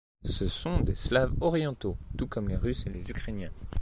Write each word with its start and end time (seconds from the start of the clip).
Ce 0.23 0.47
sont 0.47 0.79
des 0.79 0.95
Slaves 0.95 1.35
orientaux, 1.41 1.95
tout 2.17 2.25
comme 2.25 2.49
les 2.49 2.55
Russes 2.57 2.87
et 2.87 2.91
les 2.91 3.11
Ukrainiens. 3.11 3.51